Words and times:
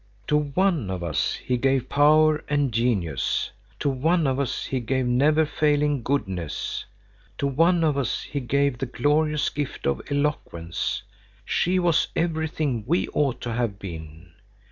"To 0.25 0.37
one 0.37 0.89
of 0.89 1.03
us 1.03 1.35
He 1.35 1.57
gave 1.57 1.87
power 1.87 2.43
and 2.49 2.71
genius. 2.71 3.51
To 3.81 3.87
one 3.89 4.25
of 4.25 4.39
us 4.39 4.65
He 4.65 4.79
gave 4.79 5.05
never 5.05 5.45
failing 5.45 6.01
goodness. 6.01 6.83
To 7.37 7.45
one 7.45 7.83
of 7.83 7.99
us 7.99 8.23
He 8.23 8.39
gave 8.39 8.79
the 8.79 8.87
glorious 8.87 9.49
gift 9.49 9.85
of 9.85 10.01
eloquence. 10.09 11.03
She 11.45 11.77
was 11.77 12.07
everything 12.15 12.83
we 12.87 13.09
ought 13.09 13.41
to 13.41 13.53
have 13.53 13.77
been. 13.77 14.31